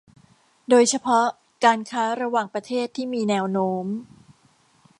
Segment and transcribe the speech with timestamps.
[0.69, 1.25] โดยเฉพาะ
[1.65, 3.85] การค้าระหว่างประเทศที่มีแนวโน้ม